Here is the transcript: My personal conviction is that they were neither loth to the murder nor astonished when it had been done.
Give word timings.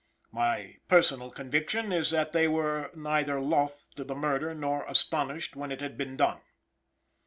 My 0.31 0.77
personal 0.87 1.29
conviction 1.29 1.91
is 1.91 2.09
that 2.09 2.33
they 2.33 2.47
were 2.47 2.89
neither 2.95 3.39
loth 3.39 3.87
to 3.97 4.03
the 4.03 4.15
murder 4.15 4.55
nor 4.55 4.83
astonished 4.87 5.55
when 5.55 5.71
it 5.71 5.79
had 5.81 5.95
been 5.95 6.17
done. 6.17 6.41